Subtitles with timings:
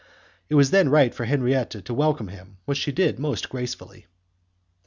[0.49, 4.07] It was then right for Henriette to welcome him, which she did most gracefully.